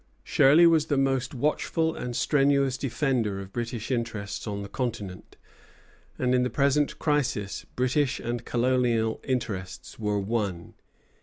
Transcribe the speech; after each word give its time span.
Shirley 0.23 0.65
was 0.65 0.87
the 0.87 0.97
most 0.97 1.35
watchful 1.35 1.95
and 1.95 2.15
strenuous 2.15 2.75
defender 2.75 3.39
of 3.39 3.53
British 3.53 3.91
interests 3.91 4.47
on 4.47 4.63
the 4.63 4.67
continent; 4.67 5.37
and 6.17 6.33
in 6.33 6.41
the 6.41 6.49
present 6.49 6.97
crisis 6.97 7.67
British 7.75 8.19
and 8.19 8.43
colonial 8.43 9.21
interests 9.23 9.99
were 9.99 10.17
one. 10.19 10.73